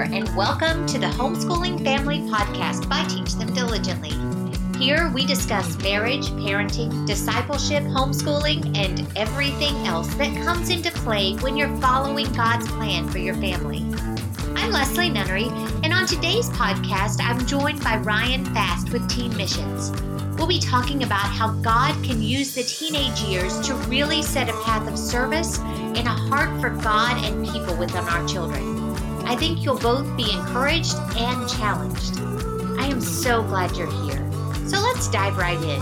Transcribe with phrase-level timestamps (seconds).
[0.00, 4.12] there, and welcome to the Homeschooling Family Podcast by Teach Them Diligently.
[4.78, 11.56] Here we discuss marriage, parenting, discipleship, homeschooling, and everything else that comes into play when
[11.56, 13.80] you're following God's plan for your family.
[14.54, 15.48] I'm Leslie Nunnery,
[15.82, 19.90] and on today's podcast, I'm joined by Ryan Fast with Teen Missions.
[20.38, 24.62] We'll be talking about how God can use the teenage years to really set a
[24.62, 28.79] path of service and a heart for God and people within our children.
[29.30, 32.18] I think you'll both be encouraged and challenged.
[32.80, 34.28] I am so glad you're here.
[34.66, 35.80] So let's dive right in.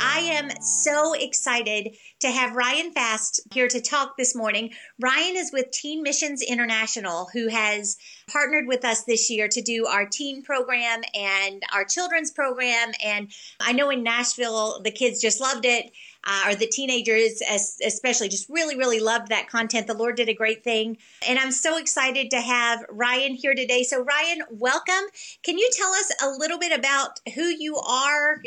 [0.00, 4.70] I am so excited to have Ryan Fast here to talk this morning.
[4.98, 7.98] Ryan is with Teen Missions International, who has
[8.32, 12.92] partnered with us this year to do our teen program and our children's program.
[13.04, 15.92] And I know in Nashville, the kids just loved it
[16.24, 17.42] uh, or the teenagers
[17.84, 19.86] especially just really really loved that content.
[19.86, 20.98] The lord did a great thing.
[21.28, 23.82] And i'm so excited to have ryan here today.
[23.82, 25.04] So ryan welcome.
[25.42, 28.40] Can you tell us a little bit about who you are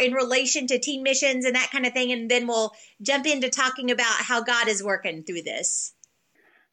[0.00, 2.12] in relation to teen missions and that kind of thing?
[2.12, 5.93] And then we'll jump into talking about how god is working through this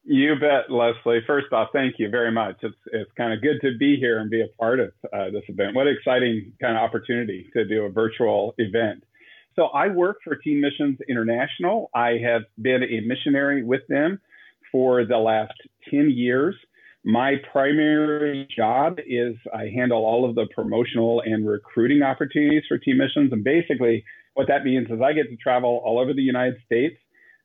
[0.04, 1.20] you bet, Leslie.
[1.26, 2.56] First off, thank you very much.
[2.62, 5.44] It's it's kind of good to be here and be a part of uh, this
[5.48, 5.74] event.
[5.74, 9.04] What an exciting kind of opportunity to do a virtual event.
[9.54, 11.90] So I work for Teen Missions International.
[11.94, 14.20] I have been a missionary with them
[14.70, 15.52] for the last
[15.90, 16.54] 10 years.
[17.04, 22.96] My primary job is I handle all of the promotional and recruiting opportunities for Teen
[22.96, 23.32] Missions.
[23.32, 26.96] And basically, what that means is I get to travel all over the United States.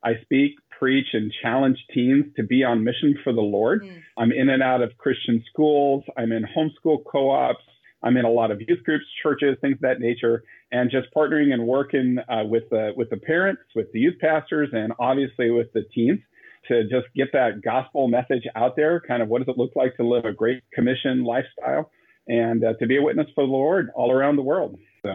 [0.04, 3.84] I speak, preach, and challenge teens to be on mission for the Lord.
[3.84, 4.02] Mm.
[4.18, 6.04] I'm in and out of Christian schools.
[6.18, 7.64] I'm in homeschool co ops.
[8.04, 11.52] I'm in a lot of youth groups, churches, things of that nature, and just partnering
[11.52, 15.72] and working uh, with the with the parents, with the youth pastors, and obviously with
[15.74, 16.20] the teens
[16.68, 19.00] to just get that gospel message out there.
[19.00, 21.92] Kind of what does it look like to live a great commission lifestyle,
[22.28, 24.78] and uh, to be a witness for the Lord all around the world.
[25.04, 25.10] So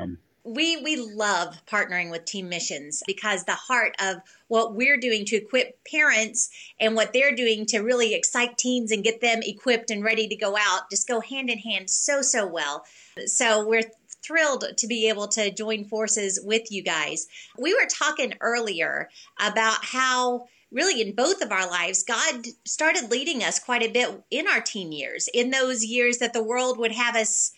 [0.44, 4.16] we we love partnering with teen missions because the heart of
[4.48, 9.04] what we're doing to equip parents and what they're doing to really excite teens and
[9.04, 12.47] get them equipped and ready to go out just go hand in hand so so
[12.47, 12.84] well.
[13.26, 13.91] So we're
[14.22, 17.26] thrilled to be able to join forces with you guys.
[17.58, 19.08] We were talking earlier
[19.41, 24.22] about how really in both of our lives, God started leading us quite a bit
[24.31, 27.52] in our teen years, in those years that the world would have us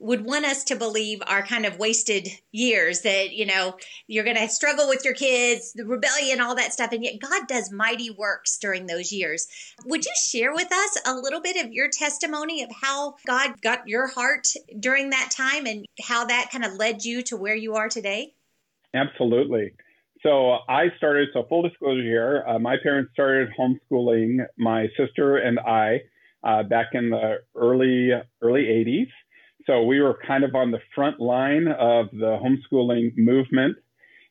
[0.00, 4.36] would want us to believe are kind of wasted years that you know you're going
[4.36, 8.10] to struggle with your kids the rebellion all that stuff and yet god does mighty
[8.10, 9.46] works during those years.
[9.84, 13.86] Would you share with us a little bit of your testimony of how god got
[13.86, 17.74] your heart during that time and how that kind of led you to where you
[17.74, 18.34] are today?
[18.94, 19.74] Absolutely.
[20.22, 25.58] So i started so full disclosure here uh, my parents started homeschooling my sister and
[25.60, 26.00] i
[26.42, 29.08] uh, back in the early early 80s
[29.66, 33.76] so we were kind of on the front line of the homeschooling movement.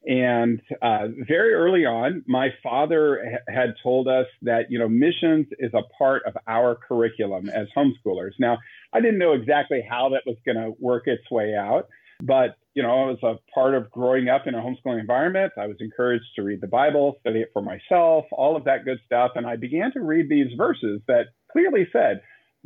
[0.07, 5.47] And uh, very early on, my father ha- had told us that, you know, missions
[5.59, 8.31] is a part of our curriculum as homeschoolers.
[8.39, 8.59] Now,
[8.94, 11.89] I didn't know exactly how that was going to work its way out,
[12.22, 15.78] but, you know, as a part of growing up in a homeschooling environment, I was
[15.81, 19.31] encouraged to read the Bible, study it for myself, all of that good stuff.
[19.35, 22.22] And I began to read these verses that clearly said,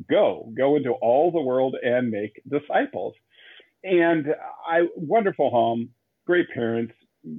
[0.09, 3.13] go, go into all the world and make disciples.
[3.83, 4.27] And
[4.67, 5.89] I, wonderful home,
[6.25, 6.93] great parents,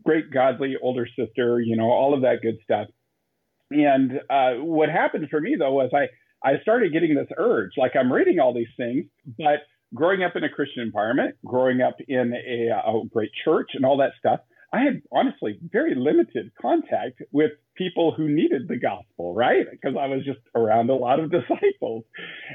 [0.04, 2.88] great godly older sister, you know, all of that good stuff.
[3.70, 6.08] And uh, what happened for me though was I,
[6.46, 9.06] I started getting this urge, like I'm reading all these things,
[9.38, 9.60] but
[9.94, 13.96] growing up in a Christian environment, growing up in a, a great church and all
[13.98, 14.40] that stuff,
[14.74, 19.66] I had honestly very limited contact with people who needed the gospel, right?
[19.70, 22.04] Because I was just around a lot of disciples.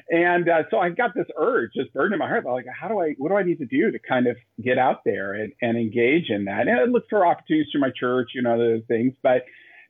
[0.10, 3.00] And uh, so I got this urge, this burden in my heart, like, how do
[3.00, 5.78] I, what do I need to do to kind of get out there and, and
[5.78, 6.68] engage in that?
[6.68, 9.14] And I looked for opportunities through my church, you know, other things.
[9.24, 9.46] But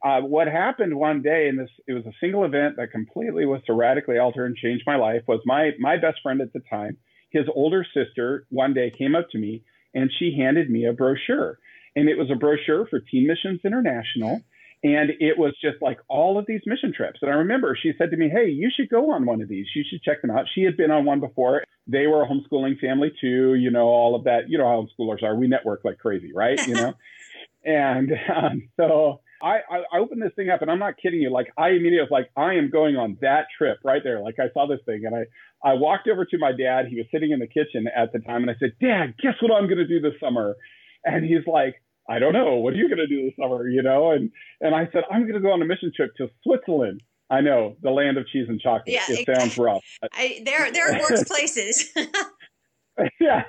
[0.06, 3.62] uh, what happened one day, and this, it was a single event that completely was
[3.66, 6.98] to radically alter and change my life, was my, my best friend at the time,
[7.32, 9.64] his older sister, one day came up to me
[9.96, 11.58] and she handed me a brochure
[12.00, 14.42] and it was a brochure for Teen Missions International.
[14.82, 17.20] And it was just like all of these mission trips.
[17.22, 19.66] And I remember she said to me, Hey, you should go on one of these.
[19.76, 20.46] You should check them out.
[20.56, 21.66] She had been on one before.
[21.86, 24.48] They were a homeschooling family too, you know, all of that.
[24.48, 25.36] You know how homeschoolers are.
[25.36, 26.66] We network like crazy, right?
[26.66, 26.94] You know?
[27.66, 31.30] and um, so I, I, opened this thing up and I'm not kidding you.
[31.30, 34.22] Like I immediately was like, I am going on that trip right there.
[34.22, 35.26] Like I saw this thing and I,
[35.62, 36.88] I walked over to my dad.
[36.88, 39.52] He was sitting in the kitchen at the time and I said, Dad, guess what
[39.52, 40.56] I'm going to do this summer?
[41.04, 42.56] And he's like, I don't know.
[42.56, 43.70] What are you going to do this summer?
[43.70, 46.30] You know, and and I said I'm going to go on a mission trip to
[46.44, 47.02] Switzerland.
[47.30, 48.88] I know the land of cheese and chocolate.
[48.88, 49.84] Yeah, it, sounds rough.
[50.14, 51.94] I, there, there are worse places.
[53.20, 53.44] yeah,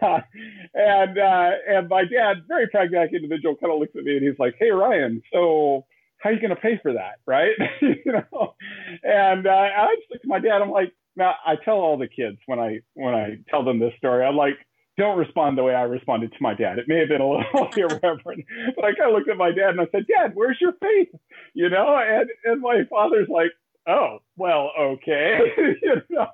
[0.74, 4.38] and uh, and my dad, very pragmatic individual, kind of looks at me and he's
[4.38, 5.86] like, "Hey Ryan, so
[6.18, 8.54] how are you going to pay for that, right?" you know,
[9.02, 10.60] and uh, I just look at my dad.
[10.60, 13.94] I'm like, now I tell all the kids when I when I tell them this
[13.96, 14.58] story, I'm like,
[15.00, 16.79] don't respond the way I responded to my dad.
[16.79, 18.44] It may have been a little irreverent,
[18.76, 21.08] but I kind of looked at my dad and I said, Dad, where's your faith?
[21.55, 23.50] You know, and and my father's like,
[23.88, 25.38] oh, well, okay.
[25.82, 26.29] you know?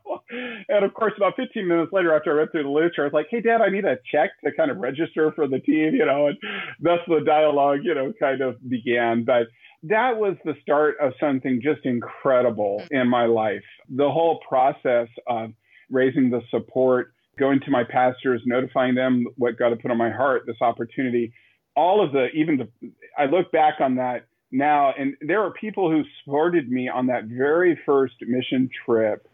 [0.68, 3.12] And of course, about 15 minutes later, after I read through the literature, I was
[3.12, 6.04] like, hey, Dad, I need a check to kind of register for the team, you
[6.04, 6.36] know, and
[6.80, 9.24] thus the dialogue, you know, kind of began.
[9.24, 9.46] But
[9.84, 13.64] that was the start of something just incredible in my life.
[13.88, 15.50] The whole process of
[15.90, 20.10] raising the support, going to my pastors, notifying them what God had put on my
[20.10, 21.32] heart, this opportunity,
[21.76, 25.90] all of the, even the, I look back on that now, and there are people
[25.90, 29.28] who supported me on that very first mission trip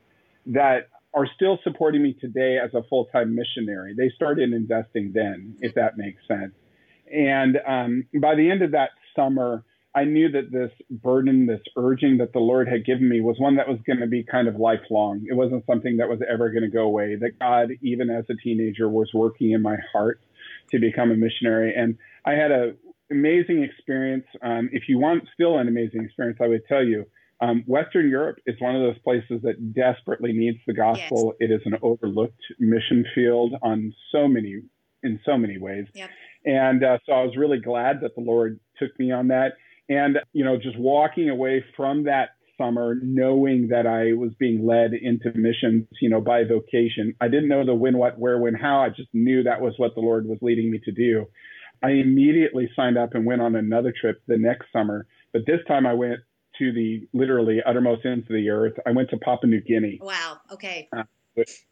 [0.46, 3.94] that are still supporting me today as a full time missionary.
[3.96, 6.52] They started investing then, if that makes sense.
[7.12, 12.18] And um, by the end of that summer, I knew that this burden, this urging
[12.18, 14.56] that the Lord had given me was one that was going to be kind of
[14.56, 15.26] lifelong.
[15.28, 18.34] It wasn't something that was ever going to go away, that God, even as a
[18.34, 20.20] teenager, was working in my heart
[20.70, 21.74] to become a missionary.
[21.76, 22.72] And I had a
[23.10, 24.24] amazing experience.
[24.42, 27.04] Um, if you want still an amazing experience, I would tell you,
[27.42, 31.34] um, Western Europe is one of those places that desperately needs the gospel.
[31.38, 31.50] Yes.
[31.50, 34.62] It is an overlooked mission field on so many,
[35.02, 35.86] in so many ways.
[35.92, 36.10] Yep.
[36.44, 39.52] And uh, so I was really glad that the Lord took me on that.
[39.88, 44.92] And, you know, just walking away from that summer, knowing that I was being led
[44.94, 47.14] into missions, you know, by vocation.
[47.20, 48.80] I didn't know the when, what, where, when, how.
[48.80, 51.26] I just knew that was what the Lord was leading me to do.
[51.82, 55.06] I immediately signed up and went on another trip the next summer.
[55.32, 56.20] But this time I went
[56.58, 58.74] to the literally uttermost ends of the earth.
[58.86, 59.98] I went to Papua New Guinea.
[60.00, 60.38] Wow.
[60.52, 60.88] Okay.
[60.96, 61.04] Uh,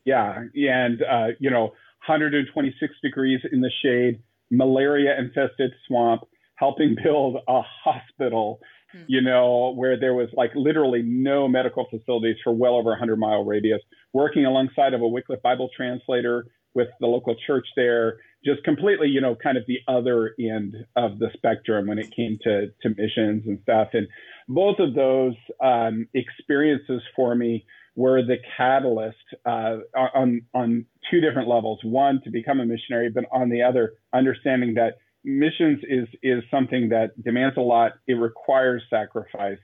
[0.05, 0.45] yeah.
[0.55, 1.73] And, uh, you know,
[2.07, 6.23] 126 degrees in the shade, malaria infested swamp,
[6.61, 8.61] helping build a hospital,
[8.93, 9.03] hmm.
[9.09, 13.17] you know, where there was like literally no medical facilities for well over a 100
[13.17, 13.81] mile radius,
[14.13, 19.21] working alongside of a Wycliffe Bible translator with the local church there, just completely, you
[19.21, 23.43] know, kind of the other end of the spectrum when it came to, to missions
[23.47, 23.89] and stuff.
[23.93, 24.07] And
[24.47, 27.65] both of those um, experiences for me
[27.97, 31.81] were the catalyst uh, on, on two different levels.
[31.83, 36.91] One, to become a missionary, but on the other, understanding that missions is, is something
[36.91, 37.93] that demands a lot.
[38.07, 39.59] It requires sacrifice.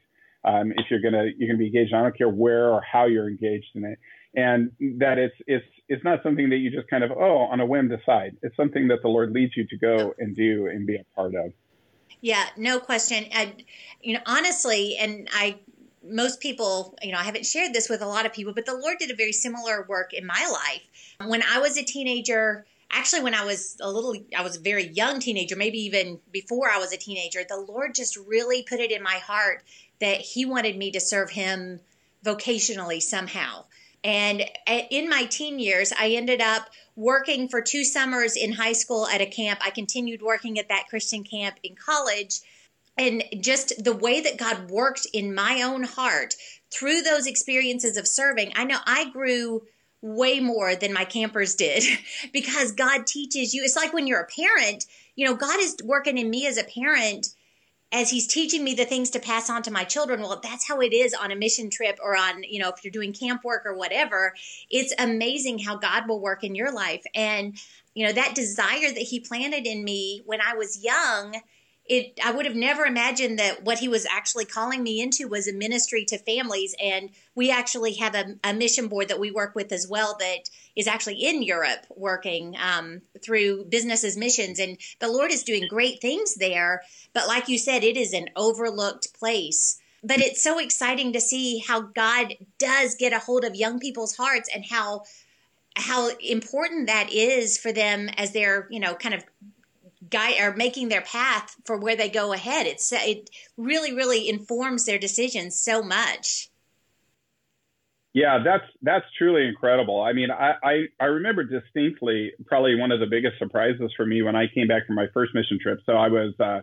[0.45, 3.29] Um, if you're gonna you're gonna be engaged, I don't care where or how you're
[3.29, 3.99] engaged in it
[4.37, 4.71] and
[5.01, 7.89] that it's it's it's not something that you just kind of oh on a whim
[7.89, 8.37] decide.
[8.43, 11.35] It's something that the Lord leads you to go and do and be a part
[11.35, 11.53] of.
[12.21, 13.25] Yeah, no question.
[13.35, 13.55] I,
[14.01, 15.59] you know, honestly, and I
[16.05, 18.77] most people, you know, I haven't shared this with a lot of people, but the
[18.77, 21.29] Lord did a very similar work in my life.
[21.29, 24.89] When I was a teenager, actually when I was a little I was a very
[24.89, 28.93] young teenager, maybe even before I was a teenager, the Lord just really put it
[28.93, 29.63] in my heart
[30.01, 31.81] that he wanted me to serve him
[32.25, 33.65] vocationally somehow.
[34.05, 39.07] And in my teen years, I ended up working for two summers in high school
[39.07, 39.61] at a camp.
[39.65, 42.41] I continued working at that Christian camp in college.
[42.97, 46.35] And just the way that God worked in my own heart
[46.73, 49.63] through those experiences of serving, I know I grew
[50.15, 51.85] way more than my campers did
[52.33, 53.63] because God teaches you.
[53.65, 56.65] It's like when you're a parent, you know, God is working in me as a
[56.65, 57.29] parent
[57.93, 60.21] as he's teaching me the things to pass on to my children.
[60.21, 62.91] Well that's how it is on a mission trip or on you know if you're
[62.91, 64.35] doing camp work or whatever.
[64.71, 67.05] It's amazing how god will work in your life.
[67.15, 67.57] And
[67.95, 71.41] you know that desire that he planted in me when i was young
[71.89, 75.49] it i would have never imagined that what he was actually calling me into was
[75.49, 76.75] a ministry to families.
[76.83, 80.51] And we actually have a, a mission board that we work with as well that
[80.75, 84.59] is actually in europe working um, through businesses missions.
[84.59, 86.83] And the lord is doing great things there.
[87.13, 89.81] But like you said it is an overlooked place.
[90.03, 94.17] But it's so exciting to see how god does get a hold of young people's
[94.17, 95.05] hearts and how
[95.77, 99.25] how important that is for them as they're you know kind of
[100.11, 102.67] guide or making their path for where they go ahead.
[102.67, 106.51] It's it really really informs their decisions so much.
[108.17, 110.01] Yeah, that's that's truly incredible.
[110.01, 114.23] I mean, I, I, I remember distinctly probably one of the biggest surprises for me
[114.23, 115.81] when I came back from my first mission trip.
[115.85, 116.61] So I was uh,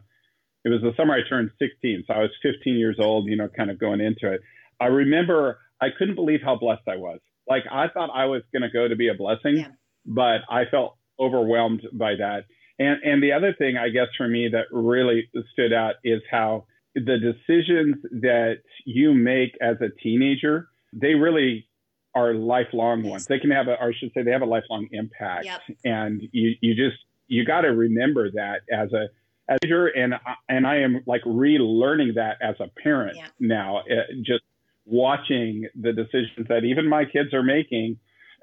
[0.65, 3.49] it was the summer I turned 16, so I was 15 years old, you know,
[3.55, 4.41] kind of going into it.
[4.81, 7.19] I remember I couldn't believe how blessed I was.
[7.47, 9.67] Like I thought I was going to go to be a blessing, yeah.
[10.07, 12.45] but I felt overwhelmed by that
[12.83, 16.65] And and the other thing I guess for me that really stood out is how
[16.95, 21.67] the decisions that you make as a teenager, they really
[22.15, 23.25] are lifelong ones.
[23.25, 25.45] They can have a, or I should say, they have a lifelong impact.
[25.45, 25.61] Yep.
[25.83, 26.97] And you, you just,
[27.27, 29.07] you got to remember that as a,
[29.49, 30.13] as a and
[30.47, 33.27] and I am like relearning that as a parent Yeah.
[33.39, 34.43] now, uh, just
[34.85, 37.97] watching the decisions that even my kids are making,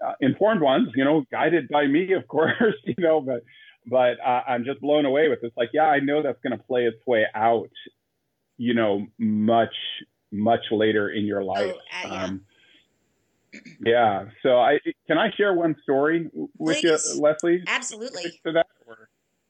[0.05, 3.43] uh, informed ones, you know, guided by me, of course, you know, but
[3.87, 5.53] but uh, I'm just blown away with this.
[5.57, 7.71] Like, yeah, I know that's going to play its way out,
[8.57, 9.75] you know, much
[10.33, 11.75] much later in your life.
[12.05, 12.25] uh, yeah.
[12.25, 12.41] Um,
[13.81, 14.25] yeah.
[14.43, 17.13] So I can I share one story with Please.
[17.15, 17.65] you, Leslie?
[17.67, 18.41] Absolutely.
[18.47, 18.67] To that?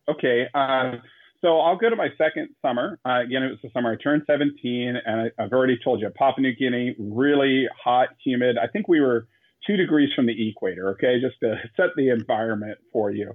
[0.08, 0.46] Okay.
[0.54, 1.02] Um,
[1.40, 2.98] so I'll go to my second summer.
[3.06, 6.10] Uh, again, it was the summer I turned 17, and I, I've already told you,
[6.10, 8.58] Papua New Guinea, really hot, humid.
[8.58, 9.26] I think we were
[9.66, 10.90] two degrees from the equator.
[10.90, 13.32] Okay, just to set the environment for you,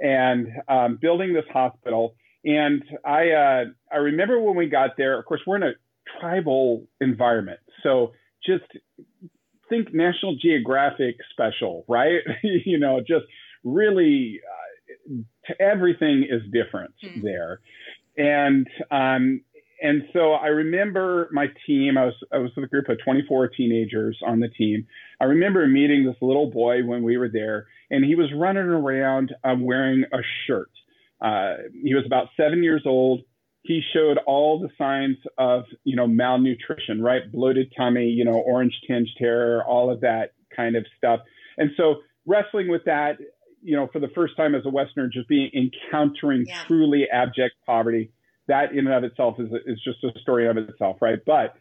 [0.00, 2.14] and um, building this hospital.
[2.44, 5.18] And I uh, I remember when we got there.
[5.18, 5.72] Of course, we're in a
[6.20, 8.12] tribal environment, so
[8.44, 8.64] just
[9.68, 12.20] think National Geographic special, right?
[12.42, 13.24] you know, just
[13.62, 14.40] really
[15.10, 17.20] uh, everything is different Hmm.
[17.22, 17.60] there,
[18.18, 19.40] and um,
[19.82, 21.98] and so I remember my team.
[21.98, 24.86] I was I was with a group of 24 teenagers on the team.
[25.20, 29.34] I remember meeting this little boy when we were there, and he was running around
[29.44, 30.70] um, wearing a shirt.
[31.20, 33.22] Uh, he was about seven years old.
[33.62, 37.30] He showed all the signs of, you know, malnutrition, right?
[37.32, 41.20] Bloated tummy, you know, orange tinged hair, all of that kind of stuff.
[41.56, 43.16] And so wrestling with that,
[43.62, 46.62] you know, for the first time as a Westerner, just being encountering Yeah.
[46.66, 48.10] truly abject poverty,
[48.48, 51.18] that in and of itself is, is just a story of itself, right?
[51.24, 51.54] But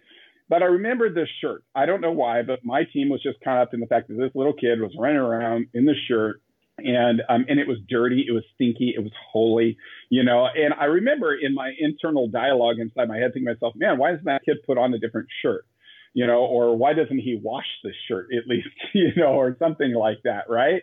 [0.49, 1.63] but I remember this shirt.
[1.73, 4.15] I don't know why, but my team was just caught up in the fact that
[4.15, 6.41] this little kid was running around in the shirt
[6.77, 9.77] and um, and it was dirty, it was stinky, it was holy,
[10.09, 10.47] you know.
[10.47, 14.11] And I remember in my internal dialogue inside my head thinking to myself, man, why
[14.11, 15.65] doesn't that kid put on a different shirt,
[16.13, 19.93] you know, or why doesn't he wash this shirt at least, you know, or something
[19.93, 20.81] like that, right?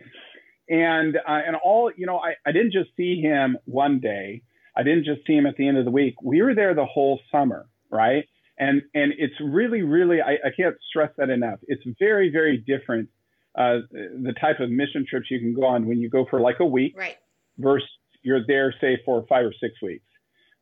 [0.69, 4.43] And uh, and all, you know, I, I didn't just see him one day.
[4.77, 6.15] I didn't just see him at the end of the week.
[6.23, 8.25] We were there the whole summer, right?
[8.59, 11.61] And and it's really, really, I, I can't stress that enough.
[11.67, 13.09] It's very, very different
[13.57, 16.61] uh, the type of mission trips you can go on when you go for like
[16.61, 17.17] a week Right.
[17.59, 17.89] versus
[18.23, 20.05] you're there, say, for five or six weeks.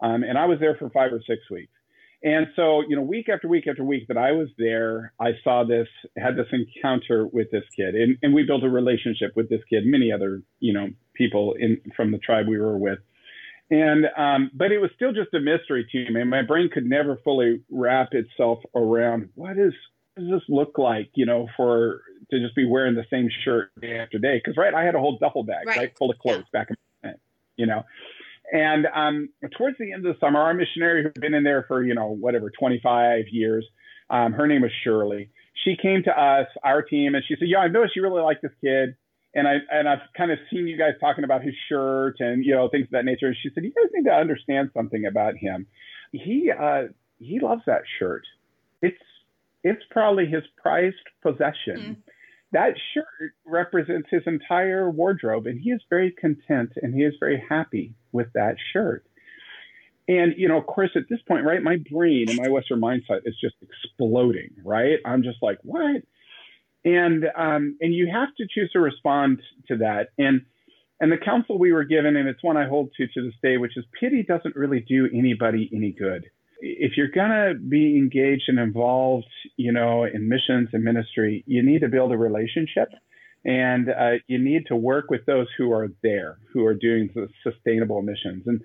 [0.00, 1.72] Um, and I was there for five or six weeks.
[2.22, 5.64] And so, you know, week after week after week that I was there, I saw
[5.64, 5.86] this,
[6.16, 9.84] had this encounter with this kid, and, and we built a relationship with this kid,
[9.86, 12.98] many other, you know, people in from the tribe we were with.
[13.70, 16.24] And, um, but it was still just a mystery to me.
[16.24, 19.74] My brain could never fully wrap itself around what is,
[20.14, 23.70] what does this look like, you know, for, to just be wearing the same shirt
[23.80, 24.40] day after day.
[24.44, 25.76] Cause right, I had a whole duffel bag, Right.
[25.76, 27.20] right, full of clothes back in my tent,
[27.56, 27.84] you know.
[28.52, 31.84] And um, towards the end of the summer, our missionary who'd been in there for,
[31.84, 33.66] you know, whatever, 25 years,
[34.08, 35.28] um, her name was Shirley.
[35.64, 38.40] She came to us, our team, and she said, "Yeah, I noticed you really like
[38.40, 38.94] this kid,
[39.34, 42.54] and I and I've kind of seen you guys talking about his shirt and you
[42.54, 45.36] know things of that nature." And she said, "You guys need to understand something about
[45.36, 45.66] him.
[46.12, 46.84] He uh,
[47.18, 48.24] he loves that shirt.
[48.82, 48.96] It's
[49.62, 51.96] it's probably his prized possession." Mm.
[52.52, 57.42] That shirt represents his entire wardrobe, and he is very content and he is very
[57.46, 59.04] happy with that shirt.
[60.08, 63.20] And, you know, of course, at this point, right, my brain and my Western mindset
[63.26, 64.98] is just exploding, right?
[65.04, 66.02] I'm just like, what?
[66.84, 70.08] And um, and you have to choose to respond to that.
[70.16, 70.42] And
[71.00, 73.56] and the counsel we were given, and it's one I hold to to this day,
[73.56, 76.26] which is pity doesn't really do anybody any good.
[76.60, 81.80] If you're gonna be engaged and involved, you know, in missions and ministry, you need
[81.80, 82.88] to build a relationship,
[83.44, 87.28] and uh, you need to work with those who are there, who are doing the
[87.44, 88.42] sustainable missions.
[88.46, 88.60] And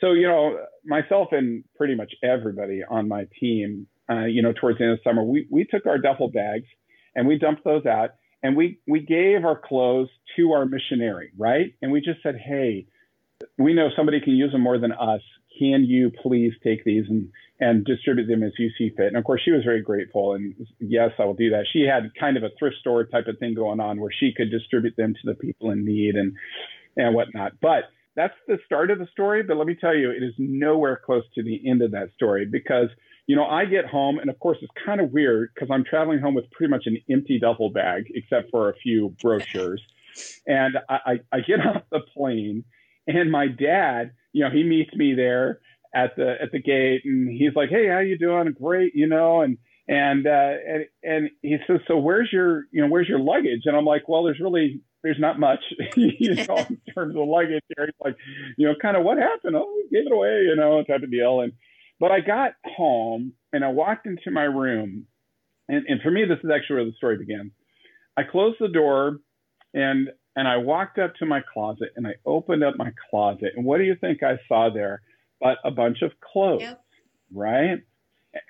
[0.00, 4.78] so, you know, myself and pretty much everybody on my team, uh, you know, towards
[4.78, 6.66] the end of summer, we we took our duffel bags
[7.16, 8.10] and we dumped those out
[8.42, 11.74] and we we gave our clothes to our missionary, right?
[11.82, 12.86] And we just said, hey,
[13.58, 15.22] we know somebody can use them more than us.
[15.58, 19.06] Can you please take these and and distribute them as you see fit?
[19.06, 21.64] And of course, she was very grateful and yes, I will do that.
[21.72, 24.50] She had kind of a thrift store type of thing going on where she could
[24.50, 26.36] distribute them to the people in need and
[26.96, 27.52] and whatnot.
[27.60, 29.42] But that's the start of the story.
[29.42, 32.46] But let me tell you, it is nowhere close to the end of that story
[32.46, 32.88] because
[33.26, 36.20] you know, I get home, and of course, it's kind of weird because I'm traveling
[36.20, 39.82] home with pretty much an empty duffel bag, except for a few brochures.
[40.46, 42.64] And I, I, I get off the plane,
[43.06, 45.60] and my dad, you know, he meets me there
[45.94, 48.52] at the at the gate, and he's like, "Hey, how you doing?
[48.52, 52.88] Great, you know." And and uh, and and he says, "So where's your you know
[52.88, 55.60] where's your luggage?" And I'm like, "Well, there's really there's not much,
[55.96, 57.62] you know, in terms of luggage.
[57.70, 58.16] It's like,
[58.56, 59.54] you know, kind of what happened?
[59.54, 61.40] Oh, we gave it away, you know, type of deal.
[61.40, 61.52] And
[62.00, 65.06] but I got home and I walked into my room,
[65.68, 67.52] and, and for me, this is actually where the story begins.
[68.16, 69.18] I closed the door
[69.74, 73.52] and and I walked up to my closet and I opened up my closet.
[73.56, 75.00] And what do you think I saw there?
[75.40, 76.84] But a bunch of clothes, yep.
[77.32, 77.78] right?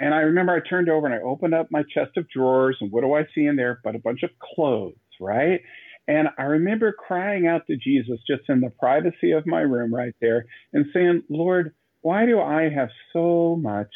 [0.01, 2.91] And I remember I turned over and I opened up my chest of drawers, and
[2.91, 3.81] what do I see in there?
[3.85, 5.61] But a bunch of clothes, right?
[6.09, 10.15] And I remember crying out to Jesus just in the privacy of my room right
[10.21, 11.75] there and saying, Lord,
[12.07, 13.89] why do I have so much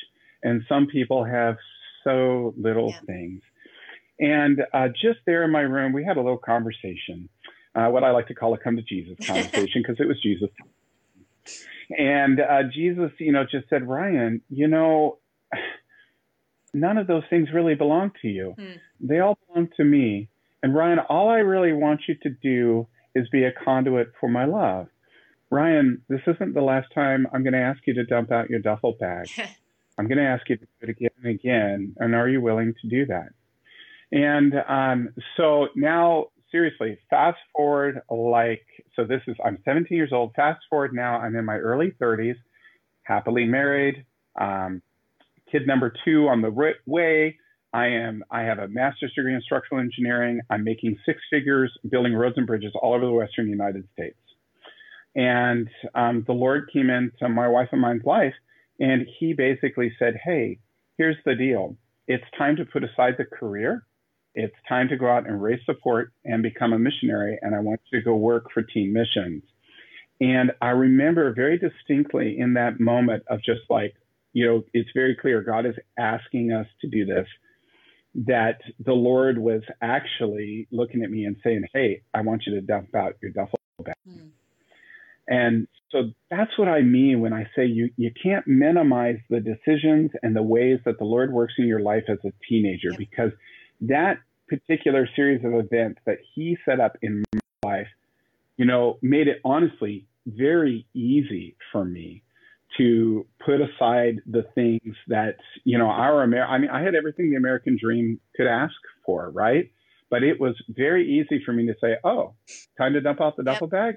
[0.42, 1.56] and some people have
[2.02, 3.00] so little yeah.
[3.06, 3.40] things?
[4.18, 7.28] And uh, just there in my room, we had a little conversation,
[7.76, 10.50] uh, what I like to call a come to Jesus conversation, because it was Jesus.
[11.96, 15.18] And uh, Jesus, you know, just said, Ryan, you know,
[16.74, 18.54] none of those things really belong to you.
[18.58, 18.72] Hmm.
[18.98, 20.30] They all belong to me.
[20.64, 24.46] And Ryan, all I really want you to do is be a conduit for my
[24.46, 24.88] love.
[25.50, 28.60] Ryan, this isn't the last time I'm going to ask you to dump out your
[28.60, 29.28] duffel bag.
[29.98, 31.94] I'm going to ask you to do it again and again.
[31.98, 33.30] And are you willing to do that?
[34.12, 38.64] And um, so now, seriously, fast forward like,
[38.96, 40.32] so this is, I'm 17 years old.
[40.34, 42.36] Fast forward now, I'm in my early 30s,
[43.02, 44.06] happily married.
[44.40, 44.82] Um,
[45.50, 47.36] kid number two on the way.
[47.72, 48.24] I am.
[48.30, 50.40] I have a master's degree in structural engineering.
[50.50, 54.16] I'm making six figures building roads and bridges all over the Western United States.
[55.14, 58.34] And um, the Lord came into my wife and mine's life,
[58.78, 60.58] and He basically said, "Hey,
[60.98, 61.76] here's the deal.
[62.06, 63.84] It's time to put aside the career.
[64.34, 67.38] It's time to go out and raise support and become a missionary.
[67.42, 69.42] And I want you to go work for Teen Missions."
[70.20, 73.94] And I remember very distinctly in that moment of just like,
[74.32, 77.26] you know, it's very clear God is asking us to do this
[78.26, 82.60] that the Lord was actually looking at me and saying, Hey, I want you to
[82.60, 83.94] dump out your duffel bag.
[84.08, 84.30] Mm.
[85.30, 90.10] And so that's what I mean when I say you, you can't minimize the decisions
[90.22, 92.98] and the ways that the Lord works in your life as a teenager, yep.
[92.98, 93.30] because
[93.82, 97.86] that particular series of events that He set up in my life,
[98.56, 102.22] you know, made it honestly very easy for me
[102.76, 107.30] to put aside the things that you know our Amer- I mean I had everything
[107.30, 109.70] the American dream could ask for, right?
[110.08, 112.34] But it was very easy for me to say, "Oh,
[112.78, 113.96] time to dump out the duffel bag.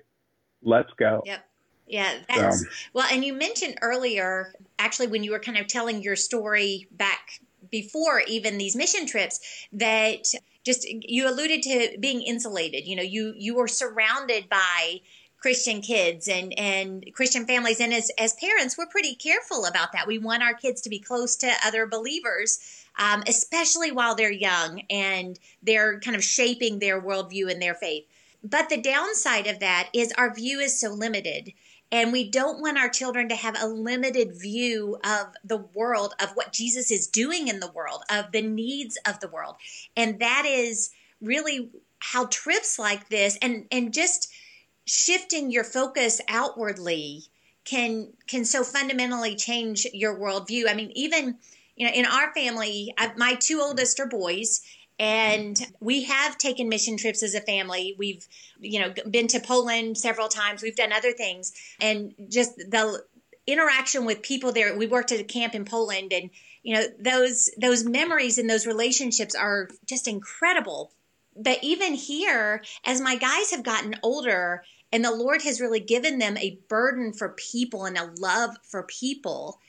[0.63, 1.45] Let's go." Yep.
[1.87, 2.67] Yeah, that's so.
[2.93, 3.07] well.
[3.11, 8.21] And you mentioned earlier, actually, when you were kind of telling your story back before
[8.27, 9.39] even these mission trips,
[9.73, 10.25] that
[10.63, 12.87] just you alluded to being insulated.
[12.87, 15.01] You know, you you were surrounded by
[15.43, 20.07] Christian kids and and Christian families and as as parents we're pretty careful about that.
[20.07, 22.59] We want our kids to be close to other believers,
[22.97, 28.05] um, especially while they're young and they're kind of shaping their worldview and their faith.
[28.43, 31.53] But the downside of that is our view is so limited.
[31.91, 36.31] And we don't want our children to have a limited view of the world, of
[36.31, 39.55] what Jesus is doing in the world, of the needs of the world.
[39.95, 40.89] And that is
[41.21, 44.29] really how trips like this and and just
[44.85, 47.23] shifting your focus outwardly
[47.63, 50.69] can can so fundamentally change your worldview.
[50.69, 51.37] I mean, even
[51.75, 54.61] you know, in our family, I, my two oldest are boys,
[54.99, 57.95] and we have taken mission trips as a family.
[57.97, 58.25] We've
[58.59, 60.61] you know been to Poland several times.
[60.61, 63.03] We've done other things, and just the
[63.45, 64.77] interaction with people there.
[64.77, 66.29] We worked at a camp in Poland, and
[66.63, 70.91] you know those those memories and those relationships are just incredible
[71.35, 76.19] but even here, as my guys have gotten older and the Lord has really given
[76.19, 79.59] them a burden for people and a love for people,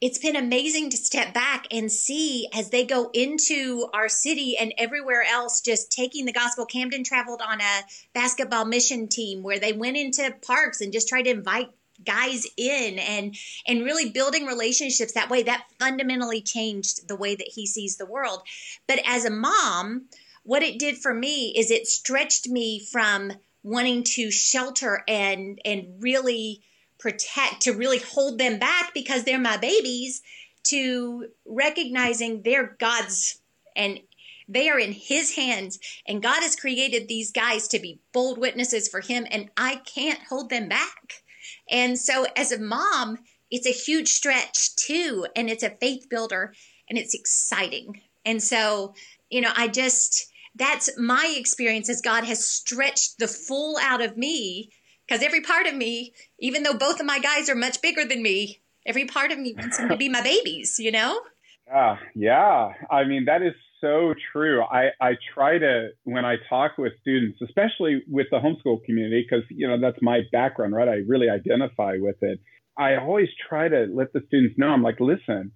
[0.00, 4.74] it's been amazing to step back and see as they go into our city and
[4.76, 6.66] everywhere else, just taking the gospel.
[6.66, 7.82] Camden traveled on a
[8.12, 11.70] basketball mission team where they went into parks and just tried to invite
[12.04, 13.34] guys in and
[13.66, 18.04] and really building relationships that way that fundamentally changed the way that he sees the
[18.04, 18.42] world
[18.86, 20.04] but as a mom
[20.42, 23.32] what it did for me is it stretched me from
[23.62, 26.60] wanting to shelter and and really
[27.06, 30.22] protect to really hold them back because they're my babies
[30.64, 33.40] to recognizing they're God's
[33.76, 34.00] and
[34.48, 38.88] they are in his hands and God has created these guys to be bold witnesses
[38.88, 41.22] for him and I can't hold them back.
[41.70, 43.18] And so as a mom,
[43.52, 46.54] it's a huge stretch too and it's a faith builder
[46.90, 48.00] and it's exciting.
[48.24, 48.94] And so,
[49.30, 54.16] you know, I just that's my experience as God has stretched the full out of
[54.16, 54.70] me.
[55.06, 58.22] Because every part of me, even though both of my guys are much bigger than
[58.22, 61.20] me, every part of me wants them to be my babies, you know?
[61.66, 62.72] Yeah, yeah.
[62.90, 64.62] I mean, that is so true.
[64.62, 69.44] I, I try to, when I talk with students, especially with the homeschool community, because,
[69.50, 70.88] you know, that's my background, right?
[70.88, 72.40] I really identify with it.
[72.78, 75.52] I always try to let the students know, I'm like, listen,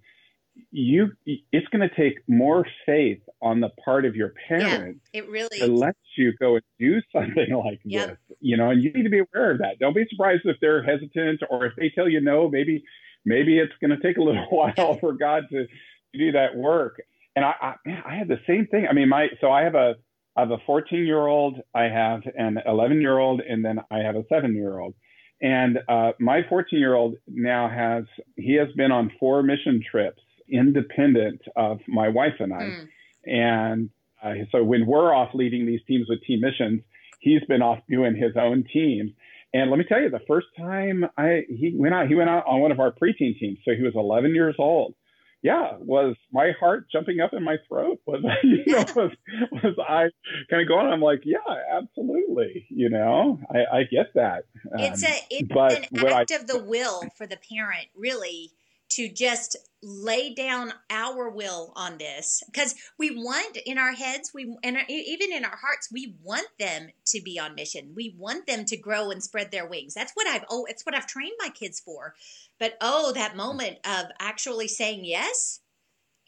[0.71, 5.01] you, it's going to take more faith on the part of your parents.
[5.13, 8.09] Yeah, it really to let you go and do something like yep.
[8.09, 9.79] this, you know, and you need to be aware of that.
[9.79, 12.83] Don't be surprised if they're hesitant or if they tell you no, maybe,
[13.25, 16.99] maybe it's going to take a little while for God to, to do that work
[17.35, 18.87] and I, I, man, I had the same thing.
[18.89, 19.95] I mean, my so I have a
[20.35, 23.99] I have a 14 year old, I have an 11 year old, and then I
[23.99, 24.95] have a seven year old.
[25.41, 28.05] And uh, my 14 year old now has
[28.37, 30.21] he has been on four mission trips
[30.51, 32.57] independent of my wife and I.
[32.57, 32.87] Mm.
[33.25, 33.89] And
[34.23, 36.81] uh, so when we're off leading these teams with teen missions,
[37.19, 39.11] he's been off doing his own teams.
[39.53, 42.45] And let me tell you, the first time I he went out, he went out
[42.47, 43.59] on one of our preteen teams.
[43.65, 44.95] So he was 11 years old,
[45.43, 47.99] yeah, was my heart jumping up in my throat?
[48.05, 49.11] Was you know was
[49.51, 50.09] was I
[50.49, 50.87] kind of going?
[50.87, 51.37] I'm like, yeah,
[51.73, 52.67] absolutely.
[52.69, 54.43] You know, I, I get that.
[54.73, 58.51] It's a um, it's but an act I, of the will for the parent, really,
[58.91, 62.43] to just lay down our will on this.
[62.45, 66.89] Because we want in our heads we and even in our hearts we want them
[67.07, 67.93] to be on mission.
[67.95, 69.93] We want them to grow and spread their wings.
[69.93, 72.13] That's what i've oh it's what i've trained my kids for.
[72.59, 75.61] But oh that moment of actually saying yes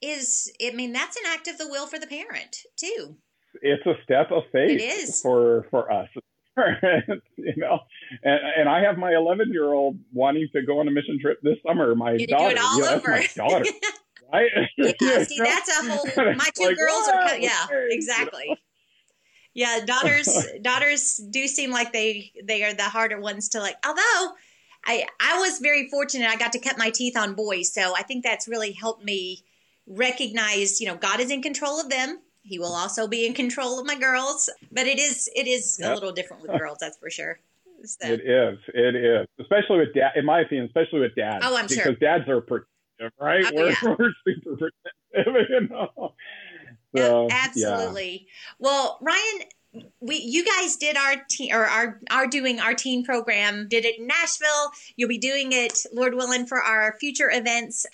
[0.02, 3.18] is i mean that's an act of the will for the parent too.
[3.62, 5.22] It's a step of faith it is.
[5.22, 6.10] for for us
[7.38, 7.80] you know,
[8.24, 11.40] and, and I have my 11 year old wanting to go on a mission trip
[11.42, 11.96] this summer.
[11.96, 13.12] My you daughter, do it all you know, over.
[13.12, 13.66] my daughter.
[14.34, 14.50] right?
[14.78, 16.34] yeah, see, that's a whole.
[16.36, 17.38] My two like, girls are.
[17.38, 18.58] Yeah, exactly.
[19.54, 20.48] Yeah, daughters.
[20.62, 23.76] daughters do seem like they they are the harder ones to like.
[23.86, 24.34] Although,
[24.86, 26.28] I I was very fortunate.
[26.28, 29.44] I got to cut my teeth on boys, so I think that's really helped me
[29.88, 30.82] recognize.
[30.82, 33.86] You know, God is in control of them he will also be in control of
[33.88, 35.92] my girls, but it is it is yep.
[35.92, 37.40] a little different with girls, that's for sure.
[37.86, 38.08] So.
[38.08, 38.60] It is.
[38.74, 40.12] It is, especially with dad.
[40.16, 41.44] In my opinion, especially with dads.
[41.46, 41.86] Oh, I'm because sure.
[41.86, 43.46] Because dads are protective, right?
[43.46, 43.76] Oh, we're, yeah.
[44.00, 46.14] we're super protective, you know.
[46.96, 48.12] So, yeah, absolutely.
[48.12, 48.54] Yeah.
[48.60, 49.48] Well, Ryan,
[50.00, 53.68] we you guys did our teen or are are doing our teen program.
[53.68, 54.72] Did it in Nashville.
[54.96, 57.86] You'll be doing it, Lord willing, for our future events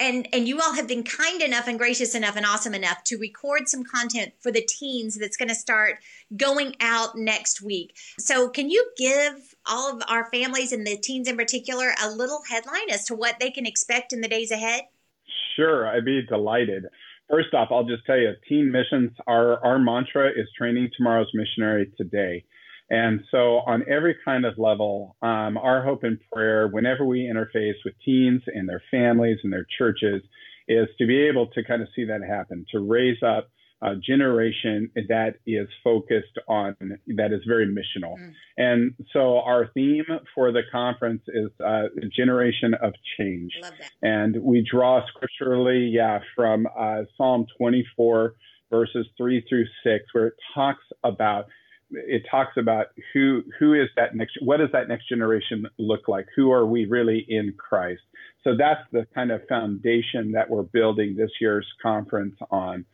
[0.00, 3.16] and and you all have been kind enough and gracious enough and awesome enough to
[3.18, 5.98] record some content for the teens that's going to start
[6.36, 7.96] going out next week.
[8.18, 12.40] So can you give all of our families and the teens in particular a little
[12.48, 14.82] headline as to what they can expect in the days ahead?
[15.56, 16.86] Sure, I'd be delighted.
[17.28, 21.92] First off, I'll just tell you, teen missions, our, our mantra is training tomorrow's missionary
[21.96, 22.44] today.
[22.90, 27.76] And so, on every kind of level, um, our hope and prayer, whenever we interface
[27.84, 30.22] with teens and their families and their churches,
[30.66, 33.48] is to be able to kind of see that happen, to raise up
[33.82, 36.76] a generation that is focused on,
[37.16, 38.18] that is very missional.
[38.18, 38.32] Mm.
[38.58, 43.52] And so, our theme for the conference is uh, generation of change.
[44.02, 48.34] And we draw scripturally, yeah, from uh, Psalm 24,
[48.68, 51.46] verses 3 through 6, where it talks about
[51.92, 56.26] it talks about who who is that next what does that next generation look like?
[56.36, 58.02] Who are we really in christ?
[58.44, 62.84] So that's the kind of foundation that we're building this year's conference on.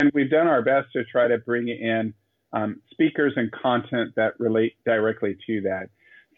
[0.00, 2.14] And we've done our best to try to bring in
[2.52, 5.88] um, speakers and content that relate directly to that.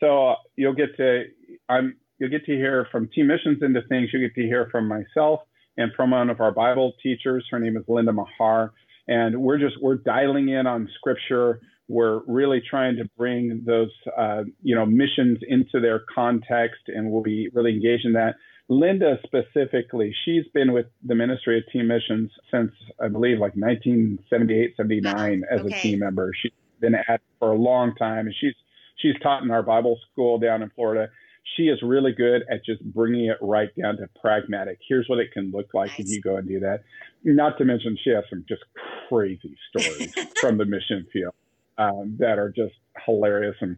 [0.01, 1.25] So you'll get to
[1.69, 4.11] i'm you'll get to hear from teen missions into things.
[4.13, 5.41] You get to hear from myself
[5.77, 7.47] and from one of our bible teachers.
[7.51, 8.73] Her name is linda mahar.
[9.07, 14.43] And we're just we're dialing in on scripture we're really trying to bring those, uh,
[14.63, 18.35] you know, missions into their context, and we'll be really engaged in that.
[18.69, 22.71] Linda specifically, she's been with the Ministry of Teen Missions since
[23.01, 25.75] I believe like 1978, 79 as okay.
[25.75, 26.31] a team member.
[26.41, 28.55] She's been at it for a long time, and she's
[28.97, 31.09] she's taught in our Bible school down in Florida.
[31.57, 34.79] She is really good at just bringing it right down to pragmatic.
[34.87, 36.01] Here's what it can look like nice.
[36.01, 36.83] if you go and do that.
[37.25, 38.63] Not to mention, she has some just
[39.09, 41.33] crazy stories from the mission field
[41.79, 42.75] um, that are just
[43.07, 43.77] hilarious and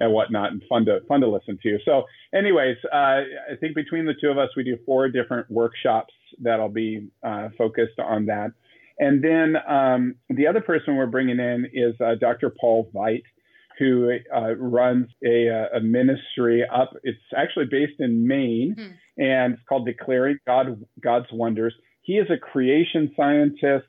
[0.00, 1.78] and whatnot and fun to fun to listen to.
[1.84, 6.12] So, anyways, uh, I think between the two of us, we do four different workshops
[6.40, 8.52] that'll be uh, focused on that.
[8.98, 12.50] And then um, the other person we're bringing in is uh, Dr.
[12.50, 13.22] Paul Veit,
[13.78, 16.92] who uh, runs a, uh, a, ministry up.
[17.02, 18.92] It's actually based in Maine, mm.
[19.18, 21.74] and it's called Declaring God God's Wonders.
[22.02, 23.86] He is a creation scientist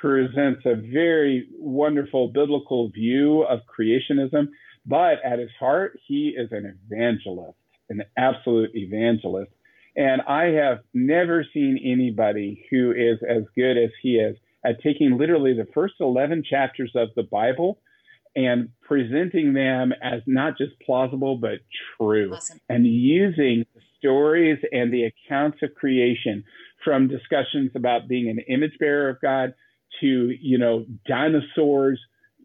[0.00, 4.48] presents a very wonderful biblical view of creationism,
[4.86, 7.58] but at his heart, he is an evangelist,
[7.90, 9.50] an absolute evangelist.
[9.96, 15.18] And I have never seen anybody who is as good as he is at taking
[15.18, 17.78] literally the first 11 chapters of the Bible
[18.36, 21.58] and presenting them as not just plausible, but
[21.98, 22.60] true, awesome.
[22.68, 26.44] and using the stories and the accounts of creation
[26.84, 29.52] from discussions about being an image bearer of God
[30.00, 32.00] to, you know, dinosaurs,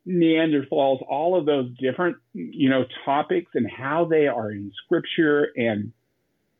[0.07, 5.91] Neanderthals, all of those different, you know, topics and how they are in scripture and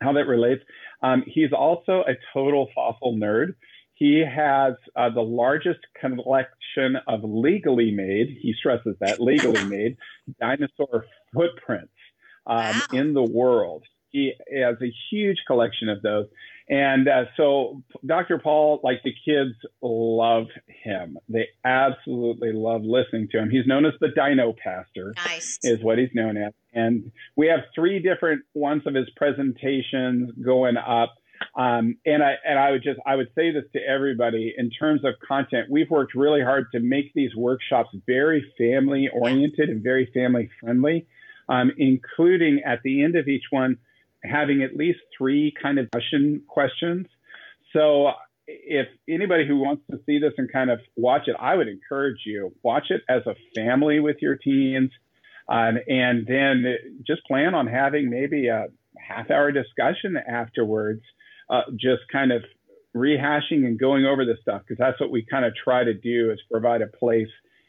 [0.02, 0.64] how that relates.
[1.04, 3.54] Um, he's also a total fossil nerd.
[3.94, 9.98] He has uh, the largest collection of legally made, he stresses that, legally made
[10.40, 11.94] dinosaur footprints
[12.48, 12.82] um, wow.
[12.94, 13.84] in the world.
[14.16, 14.32] He
[14.64, 16.28] has a huge collection of those.
[16.70, 18.40] And uh, so Dr.
[18.40, 21.18] Paul, like the kids, love him.
[21.28, 23.50] They absolutely love listening to him.
[23.50, 25.60] He's known as the Dino Pastor, nice.
[25.64, 26.54] is what he's known as.
[26.74, 31.14] And we have three different ones of his presentations going up.
[31.56, 35.04] Um, and I and I would just I would say this to everybody in terms
[35.04, 35.68] of content.
[35.70, 41.08] We've worked really hard to make these workshops very family oriented and very family friendly,
[41.50, 43.78] um, including at the end of each one
[44.30, 47.08] having at least three kind of question questions.
[47.74, 48.12] So
[48.48, 52.20] if anybody who wants to see this and kind of watch it, I would encourage
[52.26, 54.92] you watch it as a family with your teens,
[55.50, 56.66] um, and then
[57.06, 61.02] just plan on having maybe a half hour discussion afterwards,
[61.50, 62.44] uh, just kind of
[62.96, 66.32] rehashing and going over this stuff because that's what we kind of try to do
[66.32, 67.28] is provide a place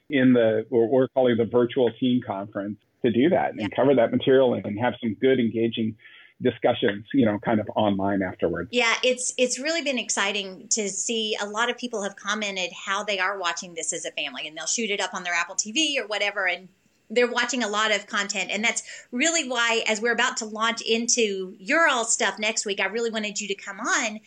[0.08, 4.12] in the what we're calling the virtual teen conference to do that and cover that
[4.12, 5.96] material and have some good engaging
[6.42, 8.68] discussions, you know, kind of online afterwards.
[8.72, 13.04] Yeah, it's it's really been exciting to see a lot of people have commented how
[13.04, 15.54] they are watching this as a family and they'll shoot it up on their Apple
[15.54, 16.68] TV or whatever and
[17.08, 20.82] they're watching a lot of content and that's really why as we're about to launch
[20.82, 24.18] into your all stuff next week i really wanted you to come on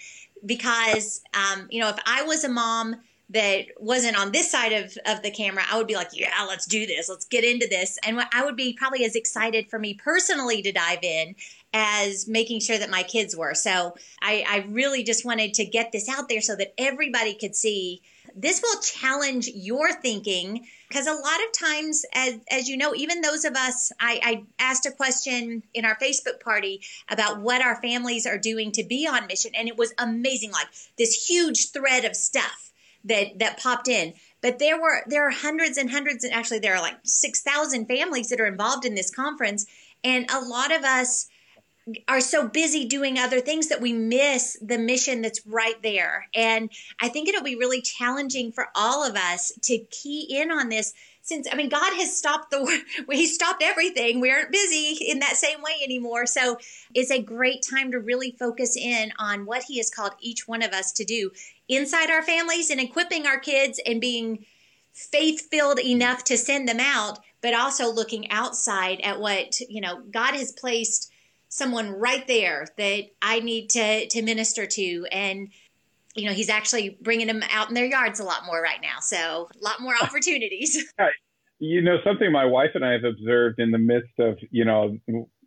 [0.45, 2.95] because um, you know if i was a mom
[3.29, 6.65] that wasn't on this side of, of the camera, I would be like, yeah, let's
[6.65, 7.07] do this.
[7.09, 7.99] Let's get into this.
[8.03, 11.35] And I would be probably as excited for me personally to dive in
[11.71, 13.53] as making sure that my kids were.
[13.53, 17.55] So I, I really just wanted to get this out there so that everybody could
[17.55, 18.01] see
[18.35, 23.21] this will challenge your thinking because a lot of times as, as you know even
[23.21, 27.81] those of us I, I asked a question in our facebook party about what our
[27.81, 32.05] families are doing to be on mission and it was amazing like this huge thread
[32.05, 32.68] of stuff
[33.05, 34.13] that that popped in.
[34.41, 37.87] But there were there are hundreds and hundreds, and actually there are like six thousand
[37.87, 39.65] families that are involved in this conference,
[40.03, 41.27] and a lot of us
[42.07, 46.27] are so busy doing other things that we miss the mission that's right there.
[46.35, 46.69] And
[47.01, 50.93] I think it'll be really challenging for all of us to key in on this
[51.29, 54.19] since I mean God has stopped the He stopped everything.
[54.19, 56.25] We aren't busy in that same way anymore.
[56.25, 56.57] So
[56.93, 60.61] it's a great time to really focus in on what He has called each one
[60.61, 61.31] of us to do
[61.69, 64.45] inside our families and equipping our kids and being
[64.91, 70.01] faith filled enough to send them out, but also looking outside at what you know
[70.11, 71.11] God has placed
[71.47, 75.49] someone right there that I need to to minister to and
[76.19, 78.99] you know, he's actually bringing them out in their yards a lot more right now.
[79.01, 80.77] So a lot more opportunities.
[81.59, 84.97] you know, something my wife and I have observed in the midst of, you know,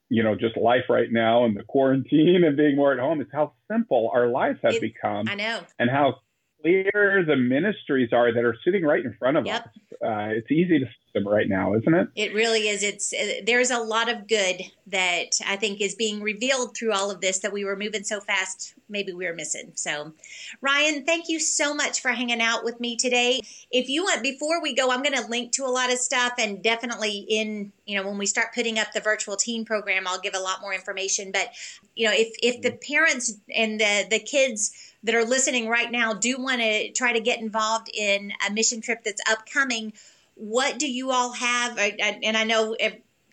[0.08, 3.26] you know, just life right now and the quarantine and being more at home is
[3.32, 5.26] how simple our lives have it, become.
[5.28, 5.60] I know.
[5.78, 6.16] And how
[6.62, 9.66] clear the ministries are that are sitting right in front of yep.
[9.66, 9.70] us.
[10.02, 12.08] Uh, it's easy to see them right now, isn't it?
[12.16, 12.82] It really is.
[12.82, 17.10] It's uh, there's a lot of good that I think is being revealed through all
[17.10, 19.72] of this that we were moving so fast, maybe we were missing.
[19.74, 20.12] So,
[20.60, 23.40] Ryan, thank you so much for hanging out with me today.
[23.70, 26.32] If you want, before we go, I'm going to link to a lot of stuff,
[26.38, 30.20] and definitely in you know when we start putting up the virtual teen program, I'll
[30.20, 31.30] give a lot more information.
[31.32, 31.50] But
[31.94, 36.12] you know, if if the parents and the the kids that are listening right now
[36.12, 39.92] do want to try to get involved in a mission trip that's upcoming
[40.34, 41.78] what do you all have?
[41.78, 42.76] And I know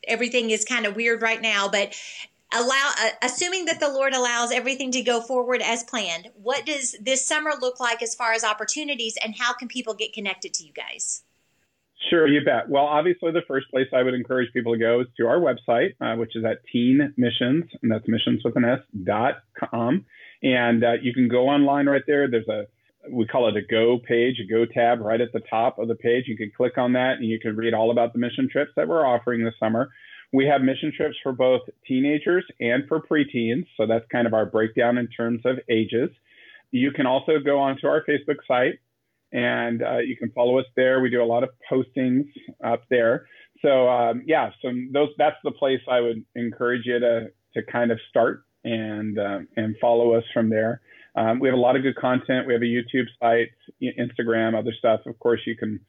[0.08, 1.96] everything is kind of weird right now, but
[2.54, 6.96] allow uh, assuming that the lord allows everything to go forward as planned what does
[7.00, 10.66] this summer look like as far as opportunities and how can people get connected to
[10.66, 11.22] you guys?
[12.10, 12.68] Sure you bet.
[12.68, 15.94] Well obviously the first place i would encourage people to go is to our website
[16.02, 20.08] uh, which is at teen missions and that's missions with an s dot com
[20.42, 22.66] and uh, you can go online right there there's a
[23.10, 25.96] we call it a go page, a go tab right at the top of the
[25.96, 26.26] page.
[26.28, 28.88] You can click on that and you can read all about the mission trips that
[28.88, 29.90] we're offering this summer.
[30.32, 33.66] We have mission trips for both teenagers and for preteens.
[33.78, 36.10] So that's kind of our breakdown in terms of ages.
[36.72, 38.80] You can also go onto our Facebook site
[39.32, 41.00] and uh, you can follow us there.
[41.00, 42.28] We do a lot of postings
[42.64, 43.28] up there.
[43.62, 47.92] So um, yeah, so those that's the place I would encourage you to to kind
[47.92, 50.82] of start and uh, and follow us from there.
[51.16, 52.48] Um, we have a lot of good content.
[52.48, 53.50] We have a YouTube site,
[53.82, 55.02] Instagram, other stuff.
[55.06, 55.80] Of course, you can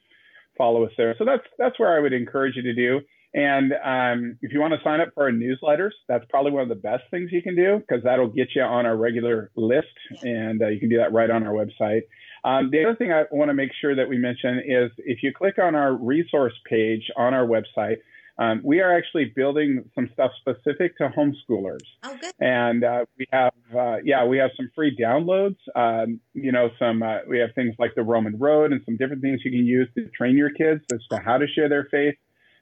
[0.56, 1.14] follow us there.
[1.18, 3.00] So that's that's where I would encourage you to do.
[3.33, 6.68] And um, if you want to sign up for our newsletters, that's probably one of
[6.68, 9.87] the best things you can do because that'll get you on our regular list,
[10.22, 12.02] and uh, you can do that right on our website.
[12.42, 15.33] Um, the other thing I want to make sure that we mention is if you
[15.33, 17.98] click on our resource page on our website,
[18.40, 21.85] um, we are actually building some stuff specific to homeschoolers.
[22.03, 22.33] Oh, good.
[22.40, 25.59] And uh, we have, uh, yeah, we have some free downloads.
[25.76, 29.20] Um, you know, some uh, we have things like the Roman Road and some different
[29.20, 32.14] things you can use to train your kids as to how to share their faith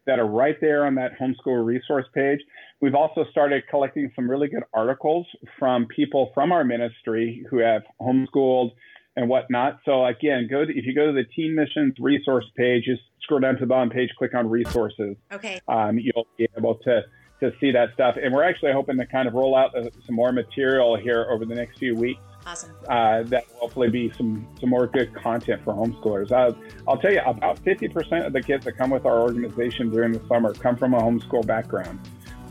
[0.06, 2.40] that are right there on that homeschool resource page.
[2.80, 5.26] We've also started collecting some really good articles
[5.60, 8.70] from people from our ministry who have homeschooled
[9.14, 9.80] and whatnot.
[9.84, 13.40] So again, go to, if you go to the Teen Missions resource page, just scroll
[13.40, 15.14] down to the bottom page, click on resources.
[15.30, 15.60] Okay.
[15.68, 17.02] Um, you'll be able to
[17.40, 18.16] to see that stuff.
[18.20, 21.44] And we're actually hoping to kind of roll out uh, some more material here over
[21.44, 22.20] the next few weeks.
[22.44, 22.72] Awesome.
[22.88, 26.32] Uh, that will hopefully be some some more good content for homeschoolers.
[26.32, 26.52] Uh,
[26.88, 30.22] I'll tell you, about 50% of the kids that come with our organization during the
[30.26, 32.00] summer come from a homeschool background.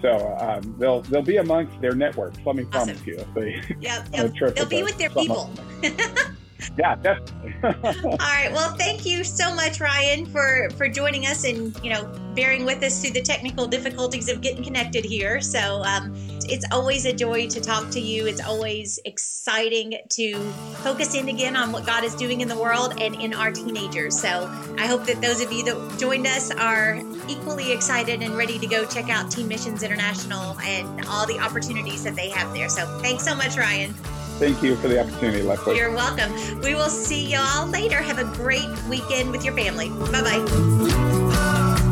[0.01, 2.37] So um, they'll they'll be amongst their networks.
[2.45, 2.95] Let me Awesome.
[2.95, 3.15] promise you.
[3.15, 4.55] If they, yep, yep.
[4.55, 5.51] They'll be with their people.
[6.77, 7.55] yeah, definitely.
[7.63, 8.51] All right.
[8.51, 12.83] Well, thank you so much, Ryan, for for joining us and you know bearing with
[12.83, 15.41] us through the technical difficulties of getting connected here.
[15.41, 16.13] So um,
[16.49, 18.27] it's always a joy to talk to you.
[18.27, 20.39] It's always exciting to
[20.83, 24.19] focus in again on what God is doing in the world and in our teenagers.
[24.19, 24.45] So
[24.77, 28.67] I hope that those of you that joined us are equally excited and ready to
[28.67, 32.69] go check out Teen Missions International and all the opportunities that they have there.
[32.69, 33.93] So thanks so much, Ryan.
[34.37, 35.77] Thank you for the opportunity, Leslie.
[35.77, 36.31] You're welcome.
[36.61, 37.97] We will see y'all later.
[37.97, 39.89] Have a great weekend with your family.
[39.89, 41.87] Bye bye.